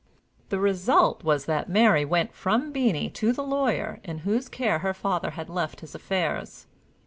[0.49, 4.95] The result was that Mary went from Beenie to the lawyer in whose care her
[4.95, 6.65] father had left his affairs.